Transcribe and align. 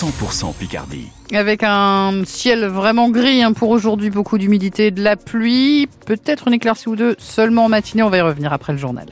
100% 0.00 0.54
Picardie. 0.54 1.08
Avec 1.30 1.62
un 1.62 2.22
ciel 2.24 2.64
vraiment 2.64 3.10
gris 3.10 3.42
hein, 3.42 3.52
pour 3.52 3.68
aujourd'hui, 3.68 4.08
beaucoup 4.08 4.38
d'humidité, 4.38 4.90
de 4.90 5.02
la 5.02 5.14
pluie, 5.16 5.88
peut-être 6.06 6.48
une 6.48 6.54
éclaircie 6.54 6.88
ou 6.88 6.96
deux 6.96 7.16
seulement 7.18 7.66
en 7.66 7.68
matinée, 7.68 8.02
on 8.02 8.08
va 8.08 8.16
y 8.16 8.20
revenir 8.22 8.50
après 8.50 8.72
le 8.72 8.78
journal. 8.78 9.08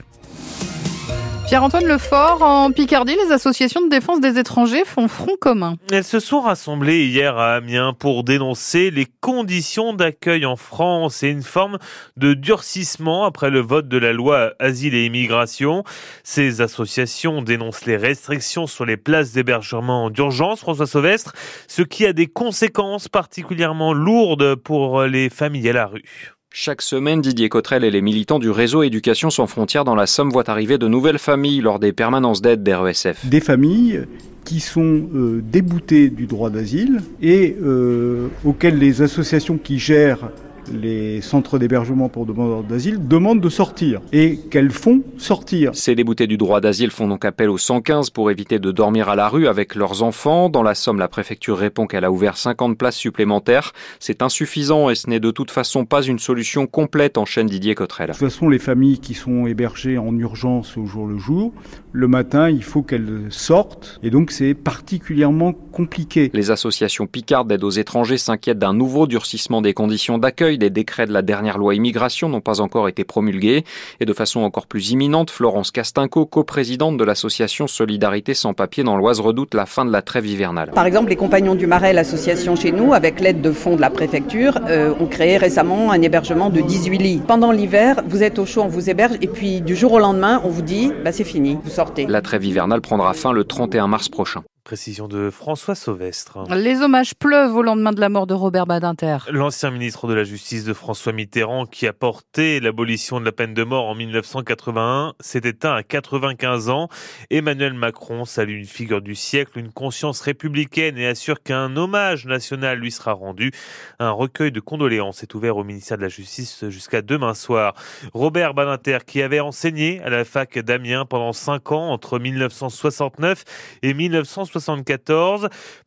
Pierre-Antoine 1.48 1.87
Lefort, 1.87 2.42
en 2.42 2.71
Picardie, 2.72 3.16
les 3.24 3.32
associations 3.32 3.80
de 3.80 3.88
défense 3.88 4.21
des 4.21 4.38
étrangers 4.38 4.85
font 4.85 5.08
front 5.08 5.35
commun. 5.40 5.76
Elles 5.90 6.04
se 6.04 6.21
sont 6.21 6.42
rassemblées 6.42 7.06
hier 7.06 7.38
à 7.38 7.54
Amiens 7.54 7.94
pour 7.99 8.22
dénoncer 8.22 8.90
les 8.90 9.06
conditions 9.22 9.95
d'accueil 9.95 10.45
en 10.45 10.56
France 10.56 11.22
et 11.22 11.28
une 11.28 11.42
forme 11.42 11.78
de 12.19 12.35
durcissement 12.35 13.24
après 13.24 13.49
le 13.49 13.60
vote 13.60 13.88
de 13.88 13.96
la 13.96 14.13
loi 14.13 14.53
Asile 14.58 14.95
et 14.95 15.06
Immigration. 15.06 15.85
Ces 16.23 16.60
associations 16.60 17.41
dénoncent 17.41 17.87
les 17.87 17.96
restrictions 17.96 18.66
sur 18.66 18.84
les 18.84 18.98
places 18.98 19.33
d'hébergement 19.33 20.10
d'urgence, 20.10 20.60
François 20.60 20.87
Sauvestre, 20.87 21.33
ce 21.66 21.80
qui 21.80 22.05
a 22.05 22.12
des 22.12 22.27
conséquences 22.27 23.09
particulièrement 23.09 23.95
lourdes 23.95 24.54
pour 24.56 25.04
les 25.04 25.30
familles 25.30 25.70
à 25.70 25.73
la 25.73 25.87
rue. 25.87 26.34
Chaque 26.51 26.83
semaine, 26.83 27.20
Didier 27.20 27.48
Cotrel 27.48 27.84
et 27.84 27.91
les 27.91 28.01
militants 28.01 28.38
du 28.38 28.51
réseau 28.51 28.83
Éducation 28.83 29.30
sans 29.30 29.47
frontières 29.47 29.84
dans 29.84 29.95
la 29.95 30.07
Somme 30.07 30.30
voient 30.30 30.51
arriver 30.51 30.79
de 30.79 30.88
nouvelles 30.88 31.19
familles 31.19 31.61
lors 31.61 31.79
des 31.79 31.93
permanences 31.93 32.41
d'aide 32.41 32.62
d'RESF. 32.62 33.27
Des 33.27 33.41
familles 33.41 34.07
qui 34.45 34.61
sont 34.61 35.09
euh, 35.15 35.43
déboutées 35.43 36.09
du 36.09 36.27
droit 36.27 36.48
d'asile 36.48 37.02
et 37.21 37.55
euh, 37.62 38.29
auxquelles 38.45 38.79
les 38.79 39.02
associations 39.02 39.59
qui 39.59 39.79
gèrent 39.79 40.30
les 40.72 41.20
centres 41.20 41.58
d'hébergement 41.58 42.08
pour 42.08 42.27
demandeurs 42.27 42.62
d'asile 42.62 43.06
demandent 43.06 43.40
de 43.40 43.48
sortir 43.48 44.00
et 44.12 44.36
qu'elles 44.50 44.70
font 44.70 45.02
sortir. 45.16 45.70
Ces 45.74 45.95
déboutés 45.95 46.26
du 46.26 46.36
droit 46.36 46.60
d'asile 46.60 46.90
font 46.90 47.09
donc 47.09 47.24
appel 47.24 47.50
au 47.50 47.59
115 47.59 48.10
pour 48.10 48.30
éviter 48.30 48.59
de 48.59 48.70
dormir 48.70 49.09
à 49.09 49.16
la 49.16 49.28
rue 49.28 49.46
avec 49.46 49.74
leurs 49.74 50.02
enfants. 50.02 50.48
Dans 50.48 50.62
la 50.62 50.74
Somme, 50.74 50.98
la 50.98 51.09
préfecture 51.09 51.59
répond 51.59 51.86
qu'elle 51.86 52.04
a 52.04 52.10
ouvert 52.10 52.36
50 52.36 52.76
places 52.76 52.96
supplémentaires. 52.96 53.73
C'est 54.00 54.23
insuffisant 54.23 54.90
et 54.90 54.95
ce 54.95 55.09
n'est 55.09 55.20
de 55.20 55.30
toute 55.30 55.51
façon 55.51 55.84
pas 55.84 56.02
une 56.02 56.18
solution 56.18 56.66
complète, 56.66 57.18
enchaîne 57.18 57.46
Didier 57.46 57.74
Cotrel. 57.74 58.09
De 58.09 58.12
toute 58.12 58.21
façon, 58.21 58.48
les 58.48 58.59
familles 58.59 58.98
qui 58.98 59.15
sont 59.15 59.46
hébergées 59.46 59.98
en 59.98 60.16
urgence 60.16 60.76
au 60.76 60.87
jour 60.87 61.06
le 61.06 61.18
jour, 61.18 61.52
le 61.93 62.09
matin, 62.09 62.50
il 62.50 62.62
faut 62.62 62.82
qu'elles 62.82 63.26
sortent 63.30 63.98
et 64.03 64.11
donc 64.11 64.31
c'est 64.31 64.55
particulièrement 64.55 65.53
compliqué. 65.53 66.31
Les 66.34 66.50
associations 66.50 67.06
Picard 67.06 67.45
d'aide 67.45 67.65
aux 67.65 67.71
étrangers 67.71 68.19
s'inquiètent 68.19 68.59
d'un 68.59 68.75
nouveau 68.75 69.06
durcissement 69.06 69.62
des 69.62 69.75
conditions 69.75 70.19
d'accueil 70.19 70.58
des 70.59 70.70
décrets 70.70 71.06
de 71.06 71.12
la 71.12 71.23
dernière 71.23 71.59
loi 71.59 71.75
immigration 71.75 72.28
n'ont 72.28 72.41
pas 72.41 72.61
encore 72.61 72.89
été 72.89 73.05
promulgués. 73.05 73.64
Et 74.01 74.05
de 74.05 74.12
façon 74.12 74.41
encore 74.41 74.67
plus 74.67 74.91
imminente, 74.91 75.31
Florence 75.31 75.70
Castinco, 75.70 76.27
coprésidente 76.27 76.97
de 76.97 77.05
l'association 77.05 77.67
Solidarité 77.67 78.34
sans 78.34 78.55
papier 78.55 78.84
dans 78.84 78.97
l'Oise, 78.97 79.20
redoute 79.20 79.55
la 79.55 79.67
fin 79.67 79.84
de 79.84 79.92
la 79.92 80.03
trêve 80.03 80.27
hivernale. 80.27 80.70
Par 80.75 80.87
exemple, 80.87 81.11
les 81.11 81.17
Compagnons 81.17 81.55
du 81.55 81.67
Marais, 81.67 81.92
l'association 81.92 82.56
chez 82.56 82.73
nous, 82.73 82.92
avec 82.92 83.20
l'aide 83.20 83.41
de 83.41 83.53
fonds 83.53 83.77
de 83.77 83.81
la 83.81 83.91
préfecture, 83.91 84.59
euh, 84.69 84.92
ont 85.00 85.06
créé 85.06 85.37
récemment 85.37 85.91
un 85.91 86.03
hébergement 86.03 86.50
de 86.50 86.61
18 86.61 86.98
lits. 86.98 87.22
Pendant 87.27 87.53
l'hiver, 87.53 88.03
vous 88.06 88.22
êtes 88.22 88.39
au 88.39 88.47
chaud, 88.47 88.62
on 88.62 88.69
vous 88.69 88.91
héberge, 88.91 89.17
et 89.20 89.27
puis 89.27 89.61
du 89.61 89.77
jour 89.77 89.93
au 89.93 89.98
lendemain, 89.98 90.41
on 90.45 90.48
vous 90.48 90.62
dit, 90.62 90.93
bah, 91.05 91.12
c'est 91.12 91.25
fini, 91.25 91.59
vous 91.62 91.70
sortez. 91.70 92.06
La 92.06 92.22
trêve 92.22 92.45
hivernale 92.45 92.81
prendra 92.81 93.12
fin 93.12 93.33
le 93.33 93.45
31 93.45 93.87
mars 93.87 94.09
prochain. 94.09 94.43
Précision 94.69 95.09
de 95.09 95.31
François 95.31 95.75
Sauvestre. 95.75 96.45
Les 96.55 96.83
hommages 96.83 97.15
pleuvent 97.15 97.57
au 97.57 97.63
lendemain 97.63 97.93
de 97.93 98.01
la 98.01 98.11
mort 98.11 98.27
de 98.27 98.35
Robert 98.35 98.67
Badinter. 98.67 99.17
L'ancien 99.31 99.71
ministre 99.71 100.07
de 100.07 100.13
la 100.13 100.25
Justice 100.25 100.65
de 100.65 100.75
François 100.75 101.15
Mitterrand, 101.15 101.65
qui 101.65 101.87
a 101.87 101.95
porté 101.95 102.61
l'abolition 102.61 103.19
de 103.19 103.25
la 103.25 103.33
peine 103.33 103.55
de 103.55 103.65
mort 103.65 103.87
en 103.87 103.95
1981, 103.95 105.15
s'est 105.21 105.41
éteint 105.45 105.73
à 105.75 105.83
95 105.83 106.69
ans. 106.69 106.89
Emmanuel 107.31 107.73
Macron 107.73 108.27
salue 108.27 108.59
une 108.59 108.67
figure 108.67 109.01
du 109.01 109.15
siècle, 109.15 109.59
une 109.59 109.73
conscience 109.73 110.21
républicaine 110.21 110.99
et 110.99 111.07
assure 111.07 111.43
qu'un 111.43 111.75
hommage 111.75 112.27
national 112.27 112.79
lui 112.79 112.91
sera 112.91 113.13
rendu. 113.13 113.53
Un 113.99 114.11
recueil 114.11 114.53
de 114.53 114.61
condoléances 114.61 115.23
est 115.23 115.35
ouvert 115.35 115.57
au 115.57 115.65
ministère 115.65 115.97
de 115.97 116.03
la 116.03 116.11
Justice 116.11 116.69
jusqu'à 116.69 117.01
demain 117.01 117.33
soir. 117.33 117.73
Robert 118.13 118.53
Badinter, 118.53 118.99
qui 119.07 119.23
avait 119.23 119.41
enseigné 119.41 120.03
à 120.03 120.11
la 120.11 120.27
fac 120.27 120.59
d'Amiens 120.59 121.07
pendant 121.07 121.33
5 121.33 121.73
ans 121.73 121.89
entre 121.89 122.19
1969 122.19 123.45
et 123.81 123.95
1970, 123.95 124.58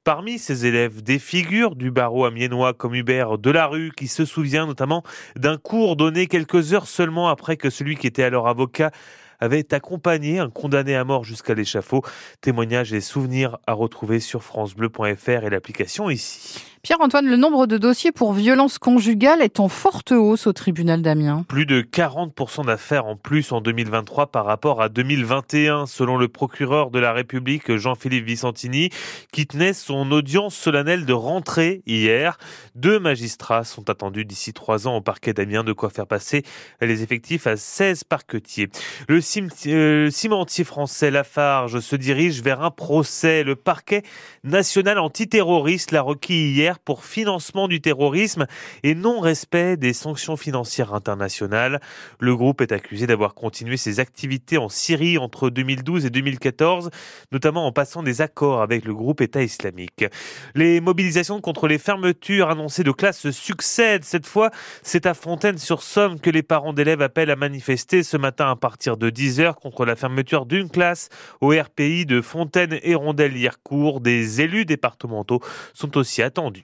Parmi 0.04 0.40
ses 0.40 0.66
élèves, 0.66 1.02
des 1.02 1.20
figures 1.20 1.76
du 1.76 1.92
barreau 1.92 2.26
amiénois 2.26 2.74
comme 2.74 2.96
Hubert 2.96 3.38
Delarue, 3.38 3.92
qui 3.96 4.08
se 4.08 4.26
souvient 4.26 4.66
notamment 4.66 5.04
d'un 5.36 5.58
cours 5.58 5.96
donné 5.96 6.28
quelques 6.28 6.74
heures 6.74 6.88
seulement 6.88 7.30
après 7.30 7.58
que 7.58 7.70
celui 7.70 7.96
qui 7.96 8.08
était 8.08 8.24
alors 8.24 8.48
avocat 8.48 8.92
avait 9.42 9.74
accompagné 9.74 10.40
un 10.40 10.50
condamné 10.50 10.96
à 10.96 11.04
mort 11.04 11.24
jusqu'à 11.24 11.54
l'échafaud. 11.54 12.04
Témoignages 12.42 12.94
et 12.94 13.02
souvenirs 13.02 13.58
à 13.68 13.74
retrouver 13.74 14.20
sur 14.20 14.44
francebleu.fr 14.44 15.30
et 15.30 15.50
l'application 15.50 16.10
ici. 16.10 16.71
Pierre-Antoine, 16.84 17.28
le 17.28 17.38
nombre 17.38 17.68
de 17.68 17.78
dossiers 17.78 18.12
pour 18.12 18.34
violence 18.34 18.80
conjugale 18.80 19.44
est 19.44 19.60
en 19.60 19.68
forte 19.68 20.12
hausse 20.14 20.48
au 20.48 20.54
tribunal 20.54 21.04
d'Amiens. 21.04 21.46
Plus 21.48 21.68
de 21.68 21.84
40% 21.84 22.66
d'affaires 22.66 23.06
en 23.06 23.16
plus 23.16 23.52
en 23.52 23.62
2023 23.62 24.32
par 24.32 24.46
rapport 24.46 24.82
à 24.82 24.90
2021, 24.90 25.86
selon 25.86 26.18
le 26.18 26.28
procureur 26.28 26.90
de 26.90 26.98
la 26.98 27.14
République 27.14 27.76
Jean-Philippe 27.76 28.26
Vicentini, 28.26 28.90
qui 29.32 29.46
tenait 29.46 29.74
son 29.74 30.12
audience 30.12 30.56
solennelle 30.56 31.06
de 31.06 31.14
rentrée 31.14 31.84
hier. 31.86 32.40
Deux 32.74 32.98
magistrats 32.98 33.64
sont 33.64 33.92
attendus 33.92 34.26
d'ici 34.26 34.52
trois 34.52 34.88
ans 34.88 34.96
au 34.96 35.02
parquet 35.02 35.36
d'Amiens, 35.36 35.64
de 35.64 35.74
quoi 35.74 35.92
faire 35.92 36.08
passer 36.08 36.42
les 36.82 37.04
effectifs 37.04 37.46
à 37.46 37.58
16 37.58 38.06
parquetiers. 38.06 38.70
Le 39.08 39.20
euh, 39.68 40.10
cimentier 40.10 40.64
français 40.64 41.12
Lafarge 41.12 41.80
se 41.80 41.96
dirige 41.96 42.42
vers 42.42 42.64
un 42.64 42.72
procès. 42.72 43.44
Le 43.44 43.56
parquet 43.56 44.02
national 44.44 44.98
antiterroriste 44.98 45.92
l'a 45.92 46.02
requis 46.02 46.52
hier 46.52 46.71
pour 46.80 47.06
financement 47.06 47.68
du 47.68 47.82
terrorisme 47.82 48.48
et 48.84 48.96
non-respect 48.96 49.78
des 49.78 49.94
sanctions 49.94 50.38
financières 50.38 50.94
internationales. 50.94 51.80
Le 52.20 52.36
groupe 52.36 52.62
est 52.62 52.72
accusé 52.72 53.08
d'avoir 53.08 53.34
continué 53.34 53.78
ses 53.78 54.00
activités 54.00 54.58
en 54.58 54.70
Syrie 54.70 55.18
entre 55.18 55.50
2012 55.50 56.06
et 56.06 56.10
2014, 56.10 56.90
notamment 57.32 57.66
en 57.68 57.72
passant 57.72 58.04
des 58.04 58.22
accords 58.22 58.62
avec 58.62 58.86
le 58.86 58.94
groupe 58.94 59.22
État 59.22 59.44
islamique. 59.44 60.06
Les 60.56 60.82
mobilisations 60.82 61.42
contre 61.42 61.68
les 61.68 61.78
fermetures 61.78 62.50
annoncées 62.50 62.84
de 62.84 62.92
classes 62.92 63.30
succèdent. 63.32 64.04
Cette 64.04 64.26
fois, 64.26 64.52
c'est 64.84 65.06
à 65.06 65.14
Fontaine-sur-Somme 65.14 66.20
que 66.20 66.30
les 66.30 66.44
parents 66.44 66.74
d'élèves 66.74 67.02
appellent 67.02 67.32
à 67.32 67.36
manifester 67.36 68.04
ce 68.04 68.18
matin 68.18 68.50
à 68.50 68.56
partir 68.56 68.98
de 68.98 69.10
10h 69.10 69.56
contre 69.56 69.86
la 69.86 69.96
fermeture 69.96 70.46
d'une 70.46 70.70
classe 70.70 71.10
au 71.42 71.50
RPI 71.50 72.06
de 72.06 72.22
Fontaine 72.22 72.80
et 72.84 72.96
Rondelle-Liercourt. 72.96 74.02
Des 74.02 74.42
élus 74.42 74.66
départementaux 74.66 75.42
sont 75.74 75.98
aussi 75.98 76.22
attendus. 76.22 76.61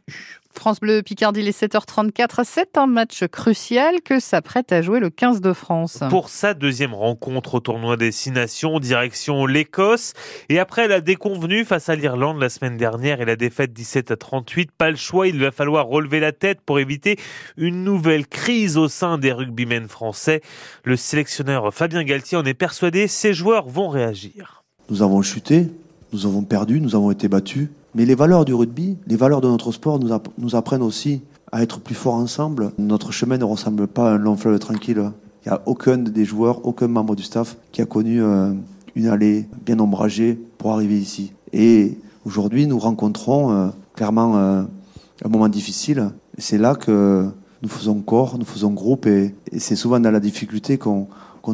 France 0.57 0.79
Bleu 0.79 1.03
Picardie, 1.03 1.43
les 1.43 1.51
7h34. 1.51 2.41
C'est 2.43 2.77
un 2.77 2.87
match 2.87 3.25
crucial 3.27 4.01
que 4.03 4.19
s'apprête 4.19 4.71
à 4.71 4.81
jouer 4.81 4.99
le 4.99 5.11
15 5.11 5.39
de 5.39 5.53
France. 5.53 5.99
Pour 6.09 6.29
sa 6.29 6.55
deuxième 6.55 6.95
rencontre 6.95 7.55
au 7.55 7.59
tournoi 7.59 7.95
des 7.95 8.11
Six 8.11 8.31
Nations, 8.31 8.79
direction 8.79 9.45
l'Écosse. 9.45 10.13
Et 10.49 10.57
après 10.57 10.87
la 10.87 10.99
déconvenue 10.99 11.63
face 11.63 11.89
à 11.89 11.95
l'Irlande 11.95 12.39
la 12.41 12.49
semaine 12.49 12.75
dernière 12.75 13.21
et 13.21 13.25
la 13.25 13.35
défaite 13.35 13.71
17 13.71 14.11
à 14.11 14.15
38, 14.15 14.71
pas 14.71 14.89
le 14.89 14.97
choix, 14.97 15.27
il 15.27 15.39
va 15.39 15.51
falloir 15.51 15.85
relever 15.85 16.19
la 16.19 16.31
tête 16.31 16.59
pour 16.65 16.79
éviter 16.79 17.17
une 17.55 17.83
nouvelle 17.83 18.25
crise 18.25 18.77
au 18.77 18.87
sein 18.87 19.19
des 19.19 19.31
rugbymen 19.31 19.87
français. 19.87 20.41
Le 20.83 20.95
sélectionneur 20.95 21.71
Fabien 21.71 22.03
Galtier 22.03 22.37
en 22.37 22.45
est 22.45 22.55
persuadé, 22.55 23.07
ces 23.07 23.33
joueurs 23.33 23.67
vont 23.69 23.89
réagir. 23.89 24.63
Nous 24.89 25.03
avons 25.03 25.21
chuté, 25.21 25.67
nous 26.13 26.25
avons 26.25 26.41
perdu, 26.41 26.81
nous 26.81 26.95
avons 26.95 27.11
été 27.11 27.27
battus. 27.27 27.69
Mais 27.97 28.05
les 28.05 28.13
valeurs 28.13 28.45
du 28.45 28.53
rugby, 28.53 28.95
les 29.07 29.15
valeurs 29.15 29.41
de 29.41 29.47
notre 29.47 29.71
sport 29.71 29.99
nous, 30.37 30.55
apprennent 30.55 30.83
aussi 30.83 31.23
à 31.51 31.63
être 31.63 31.79
plus 31.79 31.95
forts 31.95 32.13
ensemble. 32.13 32.71
Notre 32.77 33.11
chemin 33.11 33.39
ne 33.39 33.43
ressemble 33.43 33.87
pas 33.87 34.11
à 34.11 34.13
un 34.13 34.17
long 34.19 34.37
fleuve 34.37 34.59
tranquille. 34.59 35.01
Il 35.43 35.49
n'y 35.49 35.51
a 35.51 35.63
aucun 35.65 35.97
des 35.97 36.23
joueurs, 36.23 36.63
aucun 36.63 36.87
membre 36.87 37.15
du 37.15 37.23
staff 37.23 37.57
qui 37.71 37.81
a 37.81 37.87
connu 37.87 38.21
euh, 38.21 38.53
une 38.93 39.07
allée 39.07 39.47
bien 39.65 39.79
ombragée 39.79 40.37
pour 40.59 40.73
arriver 40.73 40.95
ici. 40.95 41.33
Et 41.53 41.97
aujourd'hui, 42.23 42.67
nous 42.67 42.77
rencontrons 42.77 43.51
euh, 43.51 43.69
clairement 43.95 44.38
euh, 44.38 44.61
un 45.25 45.29
moment 45.29 45.50
difficile. 45.50 46.11
C'est 46.38 46.59
là 46.59 46.75
que 46.75 47.25
nous 47.63 47.69
faisons 47.69 47.95
corps, 48.01 48.38
nous 48.38 48.45
faisons 48.45 48.69
groupe, 48.69 49.07
et, 49.07 49.33
c'est 49.57 49.75
souvent 49.75 50.00
dans 50.00 50.11
la 50.11 50.19
difficulté 50.19 50.77
qu'on 50.77 51.07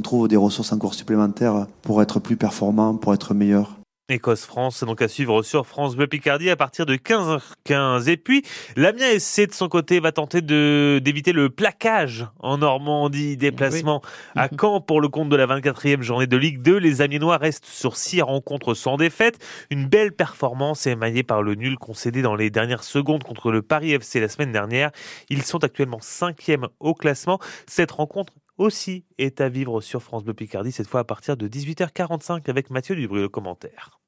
trouve 0.04 0.28
des 0.28 0.36
ressources 0.36 0.74
encore 0.74 0.94
supplémentaires 0.94 1.68
pour 1.84 2.01
être 2.01 2.19
plus 2.19 2.36
performants, 2.36 2.96
pour 2.96 3.13
être 3.13 3.34
meilleurs. 3.34 3.78
Écosse-France, 4.10 4.84
donc 4.84 5.02
à 5.02 5.08
suivre 5.08 5.44
sur 5.44 5.66
France 5.66 5.96
Bleu 5.96 6.08
Picardie 6.08 6.50
à 6.50 6.58
partir 6.58 6.86
de 6.86 6.96
15h15. 6.96 8.10
Et 8.10 8.18
puis, 8.18 8.44
l'Amiens 8.76 9.18
SC 9.18 9.48
de 9.48 9.54
son 9.54 9.70
côté 9.70 10.02
va 10.02 10.12
tenter 10.12 10.42
de, 10.42 11.00
d'éviter 11.02 11.32
le 11.32 11.50
plaquage 11.50 12.28
en 12.40 12.58
Normandie. 12.58 13.38
Déplacement 13.38 14.02
à 14.36 14.50
Caen 14.50 14.82
pour 14.82 15.00
le 15.00 15.08
compte 15.08 15.30
de 15.30 15.38
la 15.38 15.48
24e 15.48 16.02
journée 16.02 16.28
de 16.28 16.36
Ligue 16.36 16.62
2. 16.62 16.76
Les 16.80 17.02
Amiénois 17.02 17.38
restent 17.38 17.66
sur 17.66 17.96
six 17.96 18.22
rencontres 18.22 18.74
sans 18.74 18.98
défaite. 18.98 19.40
Une 19.70 19.88
belle 19.88 20.12
performance 20.12 20.86
émaillée 20.86 21.24
par 21.24 21.42
le 21.42 21.56
nul 21.56 21.78
concédé 21.78 22.22
dans 22.22 22.36
les 22.36 22.50
dernières 22.50 22.84
secondes 22.84 23.24
contre 23.24 23.52
le 23.52 23.62
Paris 23.62 23.94
FC 23.94 24.20
la 24.20 24.28
semaine 24.28 24.52
dernière. 24.52 24.92
Ils 25.30 25.44
sont 25.44 25.64
actuellement 25.64 26.00
cinquième 26.02 26.68
au 26.82 26.94
classement. 26.94 27.40
Cette 27.68 27.92
rencontre 27.92 28.34
aussi 28.58 29.06
est 29.18 29.42
à 29.42 29.50
vivre 29.50 29.82
sur 29.82 30.04
France 30.04 30.24
Bleu 30.24 30.34
Picardie, 30.34 30.72
cette 30.72 30.88
fois 30.88 31.02
à 31.02 31.04
partir 31.04 31.38
de 31.38 31.48
18h45 31.48 32.50
avec 32.50 32.70
Mathieu 32.70 32.96
Dubry, 32.96 33.22
le 33.22 33.30
commentaire. 33.30 34.03